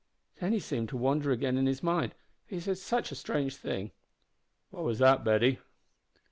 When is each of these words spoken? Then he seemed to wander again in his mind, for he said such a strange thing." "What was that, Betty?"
Then 0.39 0.51
he 0.51 0.59
seemed 0.59 0.89
to 0.89 0.97
wander 0.97 1.29
again 1.31 1.57
in 1.57 1.67
his 1.67 1.83
mind, 1.83 2.15
for 2.47 2.55
he 2.55 2.59
said 2.59 2.79
such 2.79 3.11
a 3.11 3.15
strange 3.15 3.55
thing." 3.57 3.91
"What 4.71 4.83
was 4.83 4.97
that, 4.97 5.23
Betty?" 5.23 5.59